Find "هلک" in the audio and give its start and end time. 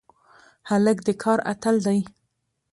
0.69-0.97